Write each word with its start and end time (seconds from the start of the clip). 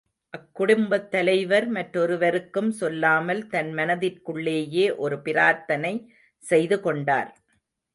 அக்குடும்பத்தலைவர் 0.33 1.67
மற்றொருவருக்கும் 1.69 2.71
சொல்லாமல் 2.71 3.43
தன் 3.47 3.71
மனதிற்குள்ளேயே 3.73 4.87
ஒரு 4.97 5.19
பிரார்த்தனை 5.21 5.93
செய்து 6.43 6.79
கொண்டார். 6.81 7.31